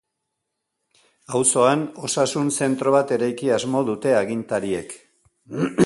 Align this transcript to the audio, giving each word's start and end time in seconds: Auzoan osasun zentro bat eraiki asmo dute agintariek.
Auzoan 1.39 1.83
osasun 2.09 2.49
zentro 2.63 2.95
bat 2.99 3.15
eraiki 3.19 3.53
asmo 3.59 3.87
dute 3.91 4.19
agintariek. 4.23 4.99